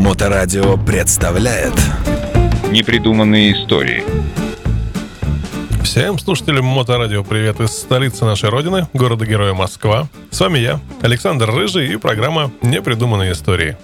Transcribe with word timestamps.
Моторадио 0.00 0.78
представляет 0.78 1.74
Непридуманные 2.70 3.52
истории 3.52 4.02
Всем 5.84 6.18
слушателям 6.18 6.64
Моторадио 6.64 7.22
привет 7.22 7.60
из 7.60 7.68
столицы 7.72 8.24
нашей 8.24 8.48
родины, 8.48 8.88
города-героя 8.94 9.52
Москва. 9.52 10.08
С 10.30 10.40
вами 10.40 10.58
я, 10.58 10.80
Александр 11.02 11.50
Рыжий 11.50 11.92
и 11.92 11.96
программа 11.96 12.50
«Непридуманные 12.62 13.32
истории». 13.32 13.76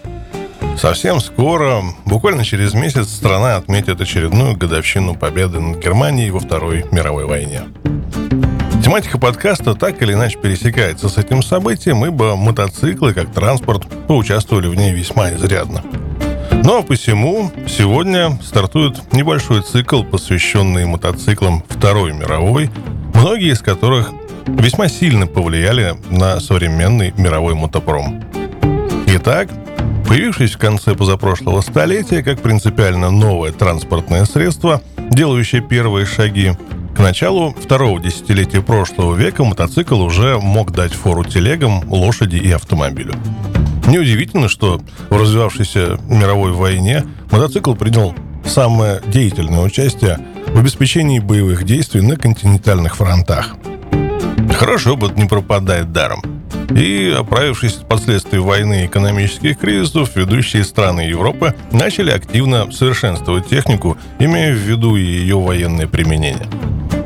Совсем 0.78 1.20
скоро, 1.20 1.82
буквально 2.06 2.44
через 2.44 2.72
месяц, 2.72 3.10
страна 3.10 3.56
отметит 3.56 4.00
очередную 4.00 4.56
годовщину 4.56 5.16
победы 5.16 5.60
над 5.60 5.84
Германией 5.84 6.30
во 6.30 6.40
Второй 6.40 6.86
мировой 6.92 7.26
войне. 7.26 7.64
Тематика 8.82 9.18
подкаста 9.18 9.74
так 9.74 10.00
или 10.00 10.14
иначе 10.14 10.38
пересекается 10.38 11.10
с 11.10 11.18
этим 11.18 11.42
событием, 11.42 12.06
ибо 12.06 12.36
мотоциклы, 12.36 13.12
как 13.12 13.34
транспорт, 13.34 13.86
поучаствовали 14.06 14.68
в 14.68 14.76
ней 14.76 14.94
весьма 14.94 15.32
изрядно. 15.32 15.82
Ну 16.66 16.78
а 16.78 16.82
посему 16.82 17.52
сегодня 17.68 18.36
стартует 18.42 19.12
небольшой 19.12 19.62
цикл, 19.62 20.02
посвященный 20.02 20.84
мотоциклам 20.84 21.62
Второй 21.68 22.12
мировой, 22.12 22.72
многие 23.14 23.52
из 23.52 23.60
которых 23.60 24.10
весьма 24.48 24.88
сильно 24.88 25.28
повлияли 25.28 25.94
на 26.10 26.40
современный 26.40 27.14
мировой 27.16 27.54
мотопром. 27.54 28.20
Итак, 29.06 29.48
появившись 30.08 30.56
в 30.56 30.58
конце 30.58 30.96
позапрошлого 30.96 31.60
столетия 31.60 32.24
как 32.24 32.42
принципиально 32.42 33.12
новое 33.12 33.52
транспортное 33.52 34.24
средство, 34.24 34.82
делающее 34.96 35.62
первые 35.62 36.04
шаги 36.04 36.50
к 36.96 36.98
началу 36.98 37.54
второго 37.62 38.00
десятилетия 38.00 38.60
прошлого 38.60 39.14
века 39.14 39.44
мотоцикл 39.44 40.02
уже 40.02 40.40
мог 40.40 40.72
дать 40.72 40.94
фору 40.94 41.22
телегам, 41.22 41.88
лошади 41.88 42.38
и 42.38 42.50
автомобилю. 42.50 43.14
Неудивительно, 43.86 44.48
что 44.48 44.80
в 45.10 45.16
развивавшейся 45.16 45.98
мировой 46.08 46.52
войне 46.52 47.04
мотоцикл 47.30 47.74
принял 47.74 48.14
самое 48.44 49.00
деятельное 49.06 49.60
участие 49.60 50.18
в 50.48 50.58
обеспечении 50.58 51.20
боевых 51.20 51.64
действий 51.64 52.00
на 52.00 52.16
континентальных 52.16 52.96
фронтах. 52.96 53.56
Хороший 54.54 54.92
опыт 54.92 55.16
не 55.16 55.26
пропадает 55.26 55.92
даром. 55.92 56.22
И, 56.70 57.14
оправившись 57.16 57.76
от 57.76 57.88
последствий 57.88 58.40
войны 58.40 58.82
и 58.82 58.86
экономических 58.86 59.58
кризисов, 59.58 60.16
ведущие 60.16 60.64
страны 60.64 61.02
Европы 61.02 61.54
начали 61.70 62.10
активно 62.10 62.72
совершенствовать 62.72 63.48
технику, 63.48 63.96
имея 64.18 64.52
в 64.52 64.58
виду 64.58 64.96
ее 64.96 65.38
военное 65.38 65.86
применение. 65.86 66.46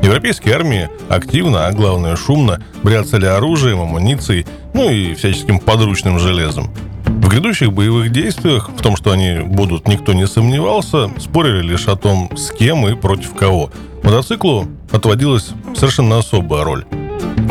Европейские 0.02 0.54
армии 0.54 0.88
активно, 1.08 1.66
а 1.66 1.72
главное 1.72 2.16
шумно, 2.16 2.62
бряцали 2.82 3.26
оружием, 3.26 3.80
амуницией, 3.80 4.46
ну 4.72 4.90
и 4.90 5.14
всяческим 5.14 5.58
подручным 5.58 6.18
железом. 6.18 6.70
В 7.04 7.28
грядущих 7.28 7.72
боевых 7.72 8.10
действиях, 8.10 8.70
в 8.70 8.82
том, 8.82 8.96
что 8.96 9.12
они 9.12 9.40
будут, 9.40 9.86
никто 9.86 10.12
не 10.12 10.26
сомневался, 10.26 11.10
спорили 11.18 11.62
лишь 11.62 11.86
о 11.86 11.96
том, 11.96 12.30
с 12.36 12.50
кем 12.50 12.88
и 12.88 12.94
против 12.94 13.34
кого. 13.34 13.70
Мотоциклу 14.02 14.68
отводилась 14.90 15.50
совершенно 15.76 16.18
особая 16.18 16.64
роль. 16.64 16.86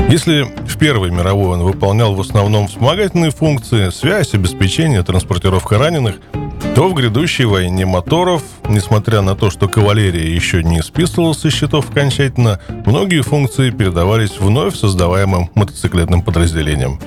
Если 0.09 0.43
в 0.67 0.77
Первой 0.79 1.11
мировой 1.11 1.49
он 1.49 1.63
выполнял 1.63 2.15
в 2.15 2.21
основном 2.21 2.67
вспомогательные 2.67 3.29
функции, 3.29 3.91
связь, 3.91 4.33
обеспечение, 4.33 5.03
транспортировка 5.03 5.77
раненых, 5.77 6.15
то 6.79 6.87
в 6.87 6.93
грядущей 6.93 7.43
войне 7.43 7.85
моторов, 7.85 8.41
несмотря 8.69 9.21
на 9.21 9.35
то, 9.35 9.49
что 9.49 9.67
кавалерия 9.67 10.33
еще 10.33 10.63
не 10.63 10.81
списывалась 10.81 11.39
со 11.39 11.51
счетов 11.51 11.89
окончательно, 11.89 12.61
многие 12.85 13.21
функции 13.21 13.69
передавались 13.69 14.39
вновь 14.39 14.77
создаваемым 14.77 15.49
мотоциклетным 15.55 16.21
подразделениям. 16.21 16.97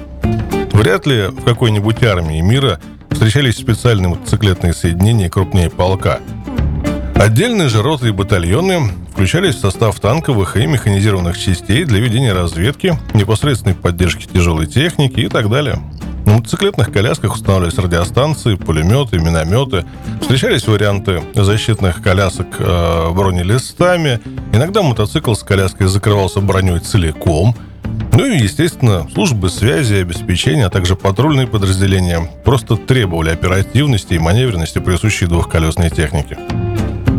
Вряд 0.73 1.07
ли 1.07 1.29
в 1.29 1.43
какой-нибудь 1.43 2.03
армии 2.03 2.43
мира 2.43 2.81
встречались 3.09 3.57
специальные 3.57 4.11
мотоциклетные 4.11 4.75
соединения 4.75 5.31
крупнее 5.31 5.71
полка. 5.71 6.21
Отдельные 7.15 7.71
же 7.71 7.81
роты 7.81 8.09
и 8.09 8.13
батальоны 8.13 8.91
включались 9.11 9.55
в 9.55 9.61
состав 9.61 9.99
танковых 10.01 10.59
и 10.59 10.67
механизированных 10.67 11.39
частей 11.39 11.85
для 11.85 11.99
ведения 11.99 12.35
разведки, 12.35 12.99
непосредственной 13.15 13.75
поддержки 13.75 14.27
тяжелой 14.27 14.67
техники 14.67 15.21
и 15.21 15.29
так 15.29 15.49
далее. 15.49 15.79
На 16.25 16.35
мотоциклетных 16.35 16.93
колясках 16.93 17.35
устанавливались 17.35 17.79
радиостанции, 17.79 18.55
пулеметы, 18.55 19.19
минометы. 19.19 19.85
Встречались 20.21 20.67
варианты 20.67 21.23
защитных 21.35 22.01
колясок 22.01 22.47
э, 22.59 23.11
бронелистами. 23.13 24.21
Иногда 24.53 24.83
мотоцикл 24.83 25.35
с 25.35 25.43
коляской 25.43 25.89
закрывался 25.89 26.41
броней 26.41 26.79
целиком. 26.79 27.57
Ну 28.13 28.27
и, 28.27 28.39
естественно, 28.39 29.09
службы 29.13 29.51
связи, 29.51 29.95
обеспечения, 29.95 30.67
а 30.67 30.71
также 30.71 30.95
патрульные 30.95 31.47
подразделения 31.47 32.31
просто 32.45 32.77
требовали 32.77 33.31
оперативности 33.31 34.15
и 34.15 34.19
маневренности, 34.19 34.79
присущей 34.79 35.27
двухколесной 35.27 35.91
технике. 35.91 36.39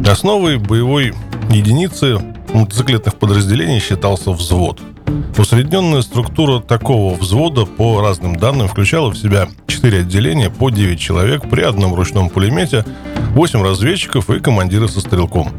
Основой 0.07 0.57
боевой 0.57 1.13
единицы 1.49 2.19
мотоциклетных 2.53 3.15
подразделений 3.15 3.79
считался 3.79 4.31
взвод– 4.31 4.79
Усредненная 5.37 6.01
структура 6.01 6.59
такого 6.59 7.15
взвода 7.15 7.65
по 7.65 8.01
разным 8.01 8.35
данным 8.35 8.67
включала 8.67 9.09
в 9.09 9.17
себя 9.17 9.47
4 9.67 9.99
отделения 9.99 10.49
по 10.49 10.69
9 10.69 10.99
человек 10.99 11.49
при 11.49 11.61
одном 11.61 11.93
ручном 11.95 12.29
пулемете, 12.29 12.85
8 13.31 13.61
разведчиков 13.61 14.29
и 14.29 14.39
командира 14.39 14.87
со 14.87 14.99
стрелком. 15.01 15.49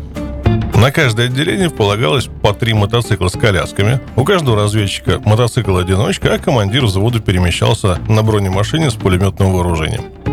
На 0.74 0.90
каждое 0.90 1.26
отделение 1.26 1.70
полагалось 1.70 2.28
по 2.42 2.52
три 2.52 2.74
мотоцикла 2.74 3.28
с 3.28 3.32
колясками. 3.32 4.00
У 4.16 4.24
каждого 4.24 4.56
разведчика 4.56 5.20
мотоцикл-одиночка, 5.24 6.34
а 6.34 6.38
командир 6.38 6.84
взвода 6.84 7.20
перемещался 7.20 7.98
на 8.08 8.22
бронемашине 8.22 8.90
с 8.90 8.94
пулеметным 8.94 9.52
вооружением. 9.52 10.23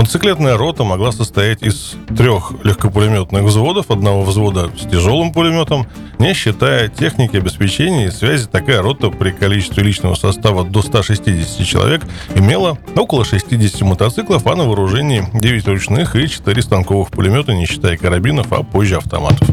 Мотоциклетная 0.00 0.56
рота 0.56 0.82
могла 0.82 1.12
состоять 1.12 1.62
из 1.62 1.94
трех 2.16 2.54
легкопулеметных 2.64 3.42
взводов, 3.42 3.90
одного 3.90 4.22
взвода 4.22 4.70
с 4.74 4.90
тяжелым 4.90 5.30
пулеметом. 5.30 5.86
Не 6.18 6.32
считая 6.32 6.88
техники 6.88 7.36
обеспечения 7.36 8.06
и 8.06 8.10
связи, 8.10 8.46
такая 8.46 8.80
рота 8.80 9.10
при 9.10 9.30
количестве 9.30 9.82
личного 9.82 10.14
состава 10.14 10.64
до 10.64 10.80
160 10.80 11.66
человек 11.66 12.00
имела 12.34 12.78
около 12.96 13.26
60 13.26 13.82
мотоциклов, 13.82 14.46
а 14.46 14.56
на 14.56 14.64
вооружении 14.64 15.22
9 15.34 15.68
ручных 15.68 16.16
и 16.16 16.26
4 16.26 16.62
станковых 16.62 17.10
пулемета, 17.10 17.52
не 17.52 17.66
считая 17.66 17.98
карабинов, 17.98 18.54
а 18.54 18.62
позже 18.62 18.96
автоматов. 18.96 19.46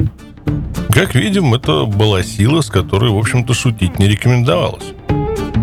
Как 0.91 1.13
видим, 1.13 1.55
это 1.55 1.83
была 1.83 2.23
сила, 2.23 2.61
с 2.61 2.69
которой, 2.69 3.11
в 3.11 3.17
общем-то, 3.17 3.53
шутить 3.53 3.99
не 3.99 4.07
рекомендовалось. 4.07 4.93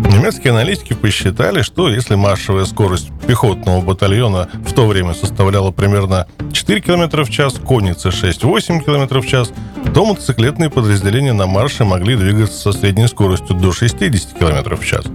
Немецкие 0.03 0.51
аналитики 0.51 0.93
посчитали, 0.93 1.61
что 1.61 1.89
если 1.89 2.15
маршевая 2.15 2.65
скорость 2.65 3.09
пехотного 3.27 3.81
батальона 3.81 4.49
в 4.67 4.73
то 4.73 4.87
время 4.87 5.13
составляла 5.13 5.71
примерно 5.71 6.27
4 6.51 6.81
км 6.81 7.23
в 7.23 7.29
час, 7.29 7.55
конницы 7.55 8.09
6-8 8.09 8.83
км 8.83 9.19
в 9.21 9.27
час, 9.27 9.51
то 9.93 10.05
мотоциклетные 10.05 10.69
подразделения 10.69 11.33
на 11.33 11.47
марше 11.47 11.85
могли 11.85 12.15
двигаться 12.15 12.57
со 12.57 12.71
средней 12.73 13.07
скоростью 13.07 13.55
до 13.55 13.71
60 13.71 14.37
км 14.37 14.75
в 14.75 14.85
час. 14.85 15.05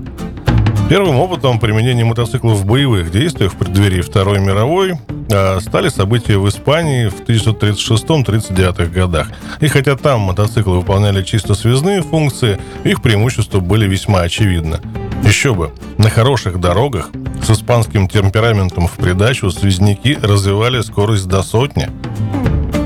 Первым 0.91 1.21
опытом 1.21 1.61
применения 1.61 2.05
мотоциклов 2.05 2.59
в 2.59 2.67
боевых 2.67 3.13
действиях 3.13 3.53
в 3.53 3.57
преддверии 3.57 4.01
Второй 4.01 4.41
мировой 4.41 4.95
а, 5.33 5.61
стали 5.61 5.89
события 5.89 6.37
в 6.37 6.49
Испании 6.49 7.07
в 7.07 7.21
1936-39 7.21 8.91
годах. 8.91 9.29
И 9.61 9.69
хотя 9.69 9.95
там 9.95 10.23
мотоциклы 10.23 10.79
выполняли 10.79 11.23
чисто 11.23 11.55
связные 11.55 12.03
функции, 12.03 12.59
их 12.83 13.03
преимущества 13.03 13.61
были 13.61 13.87
весьма 13.87 14.23
очевидны. 14.23 14.81
Еще 15.23 15.55
бы, 15.55 15.71
на 15.97 16.11
хороших 16.11 16.59
дорогах 16.59 17.11
с 17.41 17.51
испанским 17.51 18.09
темпераментом 18.09 18.89
в 18.89 18.97
придачу 18.97 19.53
связники 19.53 20.19
развивали 20.21 20.81
скорость 20.81 21.29
до 21.29 21.45
сотни. 21.45 21.89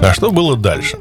А 0.03 0.13
что 0.13 0.31
было 0.31 0.59
дальше? 0.59 0.99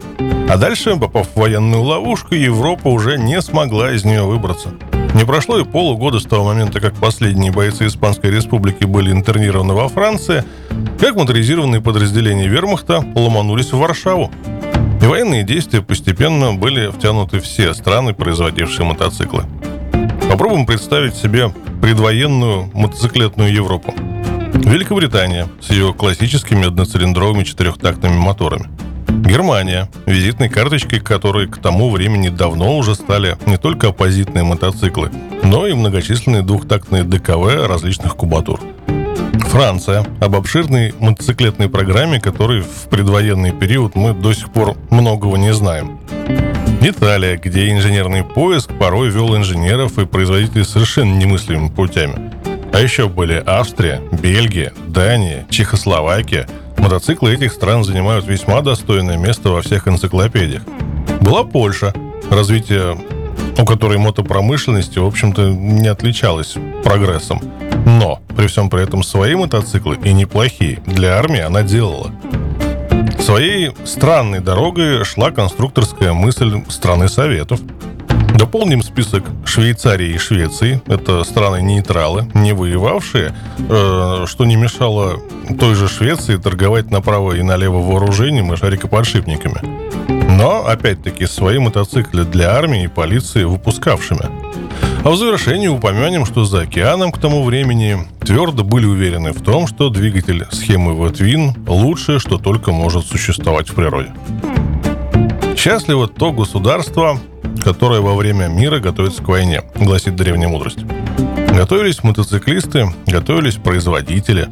А 0.47 0.55
дальше, 0.55 0.95
попав 0.95 1.27
в 1.27 1.37
военную 1.37 1.81
ловушку, 1.81 2.33
Европа 2.33 2.87
уже 2.87 3.17
не 3.17 3.41
смогла 3.41 3.91
из 3.91 4.05
нее 4.05 4.23
выбраться– 4.23 4.69
не 5.13 5.25
прошло 5.25 5.59
и 5.59 5.63
полугода 5.63 6.19
с 6.19 6.23
того 6.23 6.45
момента, 6.45 6.79
как 6.79 6.95
последние 6.95 7.51
бойцы 7.51 7.87
Испанской 7.87 8.31
Республики 8.31 8.83
были 8.83 9.11
интернированы 9.11 9.73
во 9.73 9.87
Франции, 9.87 10.43
как 10.99 11.15
моторизированные 11.15 11.81
подразделения 11.81 12.47
вермахта 12.47 13.03
ломанулись 13.15 13.71
в 13.71 13.77
Варшаву. 13.77 14.31
И 15.01 15.05
военные 15.05 15.43
действия 15.43 15.81
постепенно 15.81 16.53
были 16.53 16.89
втянуты 16.89 17.39
все 17.39 17.73
страны, 17.73 18.13
производившие 18.13 18.85
мотоциклы. 18.85 19.43
Попробуем 20.29 20.65
представить 20.65 21.15
себе 21.15 21.53
предвоенную 21.81 22.71
мотоциклетную 22.73 23.53
Европу. 23.53 23.93
Великобритания 24.53 25.47
с 25.61 25.69
ее 25.69 25.93
классическими 25.93 26.67
одноцилиндровыми 26.67 27.43
четырехтактными 27.43 28.17
моторами– 28.17 28.69
Германия, 29.23 29.89
визитной 30.05 30.49
карточкой 30.49 30.99
которой 30.99 31.47
к 31.47 31.57
тому 31.57 31.89
времени 31.89 32.27
давно 32.27 32.77
уже 32.77 32.93
стали 32.93 33.37
не 33.45 33.57
только 33.57 33.87
оппозитные 33.87 34.43
мотоциклы, 34.43 35.11
но 35.43 35.65
и 35.65 35.73
многочисленные 35.73 36.41
двухтактные 36.41 37.03
ДКВ 37.03 37.67
различных 37.67 38.17
кубатур. 38.17 38.59
Франция, 39.47 40.05
об 40.19 40.35
обширной 40.35 40.93
мотоциклетной 40.99 41.69
программе, 41.69 42.19
которой 42.19 42.61
в 42.61 42.89
предвоенный 42.89 43.53
период 43.53 43.95
мы 43.95 44.13
до 44.13 44.33
сих 44.33 44.51
пор 44.51 44.75
многого 44.89 45.37
не 45.37 45.53
знаем. 45.53 45.99
Италия, 46.81 47.37
где 47.37 47.71
инженерный 47.71 48.25
поиск 48.25 48.71
порой 48.77 49.09
вел 49.09 49.37
инженеров 49.37 49.99
и 49.99 50.05
производителей 50.05 50.65
совершенно 50.65 51.13
немыслимыми 51.13 51.69
путями. 51.69 52.33
А 52.73 52.79
еще 52.79 53.07
были 53.07 53.41
Австрия, 53.45 54.01
Бельгия, 54.11 54.73
Дания, 54.87 55.45
Чехословакия. 55.49 56.47
Мотоциклы 56.77 57.33
этих 57.33 57.53
стран 57.53 57.83
занимают 57.83 58.25
весьма 58.25 58.61
достойное 58.61 59.17
место 59.17 59.49
во 59.49 59.61
всех 59.61 59.87
энциклопедиях. 59.87 60.63
Была 61.21 61.43
Польша, 61.43 61.93
развитие 62.29 62.97
у 63.57 63.65
которой 63.65 63.97
мотопромышленности, 63.97 64.99
в 64.99 65.05
общем-то, 65.05 65.49
не 65.51 65.87
отличалась 65.87 66.55
прогрессом. 66.83 67.41
Но 67.85 68.19
при 68.35 68.47
всем 68.47 68.69
при 68.69 68.83
этом 68.83 69.03
свои 69.03 69.35
мотоциклы, 69.35 69.97
и 70.03 70.11
неплохие, 70.13 70.81
для 70.85 71.17
армии 71.17 71.41
она 71.41 71.63
делала. 71.63 72.11
Своей 73.19 73.71
странной 73.85 74.39
дорогой 74.39 75.03
шла 75.05 75.31
конструкторская 75.31 76.13
мысль 76.13 76.63
страны 76.69 77.07
Советов– 77.07 77.59
Дополним 78.35 78.81
список 78.81 79.23
Швейцарии 79.45 80.13
и 80.13 80.17
Швеции. 80.17 80.81
Это 80.87 81.23
страны-нейтралы, 81.23 82.27
не 82.33 82.53
воевавшие, 82.53 83.33
э, 83.57 84.25
что 84.27 84.45
не 84.45 84.55
мешало 84.55 85.19
той 85.59 85.75
же 85.75 85.87
Швеции 85.87 86.37
торговать 86.37 86.89
направо 86.89 87.33
и 87.33 87.43
налево 87.43 87.79
вооружением 87.79 88.51
и 88.51 88.57
шарикоподшипниками. 88.57 89.61
Но, 90.35 90.65
опять-таки, 90.65 91.27
свои 91.27 91.59
мотоциклы 91.59 92.25
для 92.25 92.55
армии 92.55 92.85
и 92.85 92.87
полиции 92.87 93.43
выпускавшими. 93.43 94.29
А 95.03 95.09
в 95.09 95.17
завершении 95.17 95.67
упомянем, 95.67 96.25
что 96.25 96.45
за 96.45 96.61
океаном 96.61 97.11
к 97.11 97.19
тому 97.19 97.43
времени 97.43 97.97
твердо 98.21 98.63
были 98.63 98.85
уверены 98.85 99.31
в 99.31 99.41
том, 99.43 99.67
что 99.67 99.89
двигатель 99.89 100.47
схемы 100.49 100.93
V-Twin 100.93 101.69
лучшее, 101.69 102.19
что 102.19 102.37
только 102.37 102.71
может 102.71 103.05
существовать 103.05 103.69
в 103.69 103.75
природе. 103.75 104.11
Счастливо 105.57 106.07
то 106.07 106.31
государство, 106.31 107.19
которое 107.63 108.01
во 108.01 108.15
время 108.15 108.47
мира 108.47 108.79
готовится 108.79 109.23
к 109.23 109.27
войне, 109.27 109.61
гласит 109.75 110.15
древняя 110.15 110.49
мудрость. 110.49 110.79
Готовились 111.55 112.03
мотоциклисты, 112.03 112.87
готовились 113.07 113.55
производители. 113.55 114.49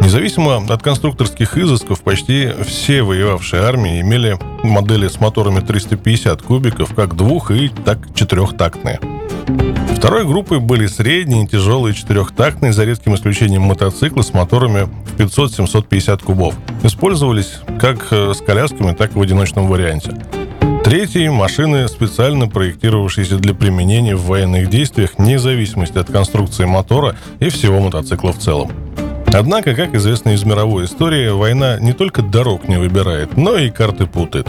Независимо 0.00 0.56
от 0.56 0.82
конструкторских 0.82 1.58
изысков, 1.58 2.02
почти 2.02 2.50
все 2.66 3.02
воевавшие 3.02 3.62
армии 3.62 4.00
имели 4.00 4.38
модели 4.62 5.08
с 5.08 5.20
моторами 5.20 5.60
350 5.60 6.42
кубиков, 6.42 6.94
как 6.94 7.14
двух- 7.14 7.50
и 7.50 7.68
так 7.68 7.98
четырехтактные. 8.14 9.00
Второй 9.96 10.24
группой 10.24 10.60
были 10.60 10.86
средние, 10.86 11.46
тяжелые 11.46 11.92
четырехтактные, 11.92 12.72
за 12.72 12.84
редким 12.84 13.16
исключением 13.16 13.62
мотоциклы 13.62 14.22
с 14.22 14.32
моторами 14.32 14.88
в 15.04 15.20
500-750 15.20 16.22
кубов. 16.22 16.54
Использовались 16.84 17.58
как 17.80 18.06
э, 18.12 18.32
с 18.32 18.40
колясками, 18.40 18.94
так 18.94 19.16
и 19.16 19.18
в 19.18 19.22
одиночном 19.22 19.66
варианте. 19.66 20.14
Третий– 20.88 21.28
машины, 21.28 21.86
специально 21.86 22.48
проектировавшиеся 22.48 23.36
для 23.36 23.52
применения 23.52 24.16
в 24.16 24.22
военных 24.22 24.70
действиях, 24.70 25.18
вне 25.18 25.38
зависимости 25.38 25.98
от 25.98 26.10
конструкции 26.10 26.64
мотора 26.64 27.14
и 27.40 27.50
всего 27.50 27.78
мотоцикла 27.78 28.32
в 28.32 28.38
целом. 28.38 28.72
Однако, 29.26 29.74
как 29.74 29.94
известно 29.94 30.30
из 30.30 30.44
мировой 30.44 30.86
истории, 30.86 31.28
война 31.28 31.78
не 31.78 31.92
только 31.92 32.22
дорог 32.22 32.68
не 32.68 32.78
выбирает, 32.78 33.36
но 33.36 33.58
и 33.58 33.68
карты 33.68 34.06
путает. 34.06 34.48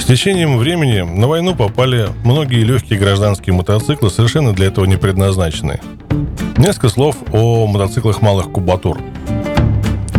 С 0.00 0.04
течением 0.06 0.56
времени 0.56 1.00
на 1.02 1.28
войну 1.28 1.54
попали 1.54 2.08
многие 2.24 2.64
легкие 2.64 2.98
гражданские 2.98 3.54
мотоциклы, 3.54 4.08
совершенно 4.08 4.54
для 4.54 4.68
этого 4.68 4.86
не 4.86 4.96
предназначенные. 4.96 5.82
Несколько 6.56 6.88
слов 6.88 7.16
о 7.32 7.66
мотоциклах 7.66 8.22
малых 8.22 8.50
кубатур. 8.50 8.98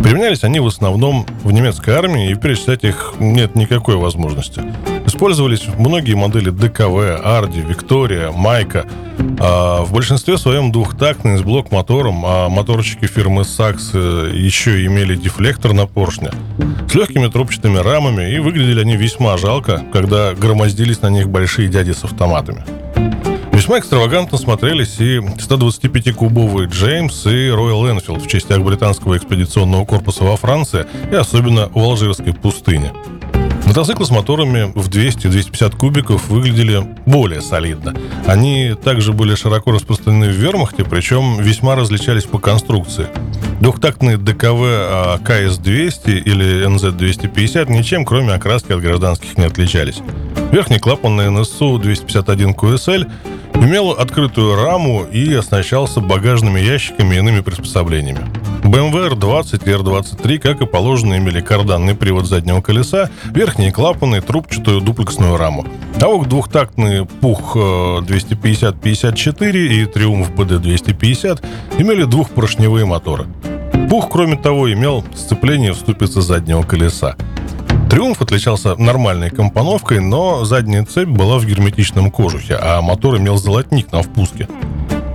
Применялись 0.04 0.44
они 0.44 0.60
в 0.60 0.68
основном 0.68 1.26
в 1.42 1.50
немецкой 1.50 1.94
армии, 1.94 2.30
и 2.30 2.36
перечислять 2.36 2.84
их 2.84 3.14
нет 3.18 3.56
никакой 3.56 3.96
возможности. 3.96 4.62
Использовались 5.12 5.66
многие 5.76 6.14
модели 6.14 6.48
ДКВ, 6.48 7.20
Арди, 7.22 7.60
Виктория, 7.60 8.30
Майка. 8.32 8.86
А 9.38 9.82
в 9.82 9.92
большинстве 9.92 10.38
своем 10.38 10.72
двухтактный 10.72 11.36
с 11.36 11.42
блок-мотором, 11.42 12.24
а 12.24 12.48
моторчики 12.48 13.04
фирмы 13.04 13.44
Сакс 13.44 13.90
э, 13.92 14.30
еще 14.32 14.86
имели 14.86 15.14
дефлектор 15.14 15.74
на 15.74 15.86
поршне. 15.86 16.30
С 16.90 16.94
легкими 16.94 17.28
трубчатыми 17.28 17.76
рамами, 17.76 18.32
и 18.32 18.38
выглядели 18.38 18.80
они 18.80 18.96
весьма 18.96 19.36
жалко, 19.36 19.84
когда 19.92 20.32
громоздились 20.32 21.02
на 21.02 21.10
них 21.10 21.28
большие 21.28 21.68
дяди 21.68 21.92
с 21.92 22.04
автоматами. 22.04 22.64
Весьма 23.52 23.80
экстравагантно 23.80 24.38
смотрелись 24.38 24.98
и 24.98 25.18
125-кубовые 25.18 26.70
Джеймс 26.70 27.26
и 27.26 27.48
Royal 27.48 27.94
Enfield 27.94 28.20
в 28.20 28.28
частях 28.28 28.62
британского 28.62 29.18
экспедиционного 29.18 29.84
корпуса 29.84 30.24
во 30.24 30.38
Франции 30.38 30.86
и 31.12 31.14
особенно 31.14 31.68
в 31.68 31.78
Алжирской 31.78 32.32
пустыне. 32.32 32.92
Мотоциклы 33.72 34.04
с 34.04 34.10
моторами 34.10 34.70
в 34.74 34.90
200-250 34.90 35.78
кубиков 35.78 36.28
выглядели 36.28 36.86
более 37.06 37.40
солидно. 37.40 37.94
Они 38.26 38.74
также 38.74 39.14
были 39.14 39.34
широко 39.34 39.72
распространены 39.72 40.26
в 40.26 40.32
вермахте, 40.32 40.84
причем 40.84 41.40
весьма 41.40 41.74
различались 41.74 42.24
по 42.24 42.38
конструкции. 42.38 43.06
Двухтактные 43.62 44.18
ДКВ 44.18 44.60
а 44.60 45.18
КС-200 45.24 46.18
или 46.20 46.66
НЗ-250 46.66 47.72
ничем, 47.72 48.04
кроме 48.04 48.34
окраски 48.34 48.72
от 48.72 48.82
гражданских, 48.82 49.38
не 49.38 49.46
отличались. 49.46 50.00
Верхний 50.50 50.78
клапан 50.78 51.16
на 51.16 51.30
НСУ 51.30 51.78
251 51.78 52.50
QSL 52.52 53.10
имел 53.54 53.92
открытую 53.92 54.54
раму 54.54 55.04
и 55.04 55.32
оснащался 55.32 56.00
багажными 56.00 56.60
ящиками 56.60 57.14
и 57.14 57.18
иными 57.20 57.40
приспособлениями. 57.40 58.20
BMW 58.62 59.12
R20 59.12 59.62
и 59.64 59.70
R23, 59.70 60.38
как 60.38 60.60
и 60.60 60.66
положено, 60.66 61.18
имели 61.18 61.40
карданный 61.40 61.94
привод 61.94 62.26
заднего 62.26 62.60
колеса, 62.60 63.10
верхние 63.34 63.72
клапаны, 63.72 64.20
трубчатую 64.20 64.80
дуплексную 64.80 65.36
раму. 65.36 65.64
А 66.00 66.06
вот 66.06 66.28
двухтактные 66.28 67.04
Пух 67.04 67.56
250-54 67.56 69.66
и 69.66 69.84
Триумф 69.86 70.30
BD 70.30 70.58
250 70.58 71.42
имели 71.78 72.04
двухпоршневые 72.04 72.86
моторы. 72.86 73.26
Пух, 73.90 74.08
кроме 74.10 74.36
того, 74.36 74.72
имел 74.72 75.04
сцепление 75.14 75.72
в 75.72 75.76
ступице 75.76 76.22
заднего 76.22 76.62
колеса. 76.62 77.16
Триумф 77.90 78.22
отличался 78.22 78.74
нормальной 78.76 79.28
компоновкой, 79.28 80.00
но 80.00 80.46
задняя 80.46 80.82
цепь 80.82 81.08
была 81.08 81.38
в 81.38 81.44
герметичном 81.44 82.10
кожухе, 82.10 82.56
а 82.58 82.80
мотор 82.80 83.18
имел 83.18 83.36
золотник 83.36 83.92
на 83.92 84.02
впуске. 84.02 84.48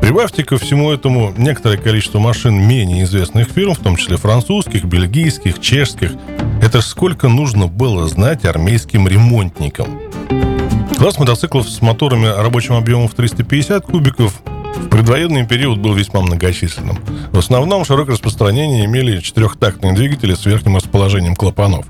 Прибавьте 0.07 0.45
ко 0.45 0.57
всему 0.57 0.89
этому 0.89 1.33
некоторое 1.35 1.75
количество 1.75 2.19
машин 2.19 2.65
менее 2.65 3.03
известных 3.03 3.49
фирм, 3.49 3.73
в 3.73 3.79
том 3.79 3.97
числе 3.97 4.15
французских, 4.15 4.85
бельгийских, 4.85 5.59
чешских. 5.59 6.13
Это 6.63 6.79
сколько 6.79 7.27
нужно 7.27 7.67
было 7.67 8.07
знать 8.07 8.45
армейским 8.45 9.05
ремонтникам. 9.05 9.99
Класс 10.97 11.19
мотоциклов 11.19 11.67
с 11.67 11.81
моторами 11.81 12.27
рабочим 12.27 12.75
объемом 12.75 13.09
в 13.09 13.15
350 13.15 13.83
кубиков 13.83 14.33
в 14.77 14.87
предвоенный 14.87 15.45
период 15.45 15.79
был 15.79 15.93
весьма 15.93 16.21
многочисленным. 16.21 16.99
В 17.33 17.37
основном 17.37 17.83
широкое 17.83 18.13
распространение 18.13 18.85
имели 18.85 19.19
четырехтактные 19.19 19.91
двигатели 19.91 20.35
с 20.35 20.45
верхним 20.45 20.77
расположением 20.77 21.35
клапанов. 21.35 21.85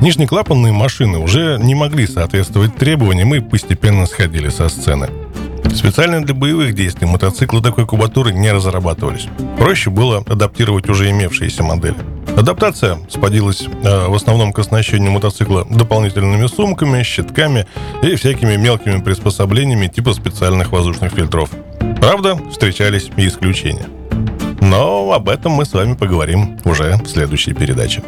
Нижнеклапанные 0.00 0.72
машины 0.72 1.18
уже 1.18 1.58
не 1.60 1.74
могли 1.74 2.06
соответствовать 2.06 2.76
требованиям 2.76 3.34
и 3.34 3.40
постепенно 3.40 4.06
сходили 4.06 4.48
со 4.48 4.70
сцены. 4.70 5.10
Специально 5.78 6.20
для 6.20 6.34
боевых 6.34 6.74
действий 6.74 7.06
мотоциклы 7.06 7.62
такой 7.62 7.86
кубатуры 7.86 8.32
не 8.32 8.50
разрабатывались. 8.50 9.28
Проще 9.58 9.90
было 9.90 10.24
адаптировать 10.26 10.88
уже 10.88 11.08
имевшиеся 11.08 11.62
модели. 11.62 11.94
Адаптация 12.36 12.98
сводилась 13.08 13.62
э, 13.62 14.08
в 14.08 14.14
основном 14.14 14.52
к 14.52 14.58
оснащению 14.58 15.12
мотоцикла 15.12 15.64
дополнительными 15.70 16.48
сумками, 16.48 17.04
щитками 17.04 17.64
и 18.02 18.16
всякими 18.16 18.56
мелкими 18.56 19.00
приспособлениями 19.00 19.86
типа 19.86 20.14
специальных 20.14 20.72
воздушных 20.72 21.12
фильтров. 21.12 21.50
Правда, 22.00 22.36
встречались 22.50 23.08
и 23.16 23.28
исключения. 23.28 23.86
Но 24.60 25.12
об 25.12 25.28
этом 25.28 25.52
мы 25.52 25.64
с 25.64 25.72
вами 25.72 25.94
поговорим 25.94 26.58
уже 26.64 26.96
в 26.96 27.06
следующей 27.06 27.52
передаче. 27.52 28.02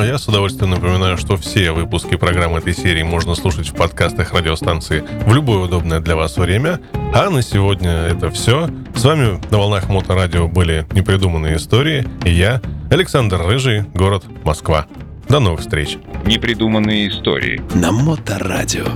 А 0.00 0.06
я 0.06 0.16
с 0.16 0.26
удовольствием 0.26 0.70
напоминаю, 0.70 1.18
что 1.18 1.36
все 1.36 1.72
выпуски 1.72 2.16
программы 2.16 2.60
этой 2.60 2.72
серии 2.72 3.02
можно 3.02 3.34
слушать 3.34 3.68
в 3.68 3.74
подкастах 3.74 4.32
радиостанции 4.32 5.04
в 5.26 5.34
любое 5.34 5.58
удобное 5.58 6.00
для 6.00 6.16
вас 6.16 6.38
время. 6.38 6.80
А 7.12 7.28
на 7.28 7.42
сегодня 7.42 7.90
это 7.90 8.30
все. 8.30 8.70
С 8.94 9.04
вами 9.04 9.38
на 9.50 9.58
волнах 9.58 9.90
Моторадио 9.90 10.48
были 10.48 10.86
непридуманные 10.92 11.56
истории. 11.56 12.08
И 12.24 12.30
я, 12.30 12.62
Александр 12.90 13.42
Рыжий, 13.42 13.82
город 13.92 14.24
Москва. 14.42 14.86
До 15.28 15.38
новых 15.38 15.60
встреч. 15.60 15.98
Непридуманные 16.24 17.10
истории. 17.10 17.60
На 17.74 17.92
Моторадио. 17.92 18.86